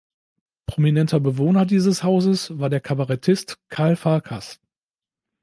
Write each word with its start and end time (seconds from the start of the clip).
Prominenter 0.65 1.19
Bewohner 1.19 1.67
dieses 1.67 2.01
Hauses 2.01 2.57
war 2.57 2.71
der 2.71 2.79
Kabarettist 2.81 3.59
Karl 3.69 3.95
Farkas. 3.95 4.59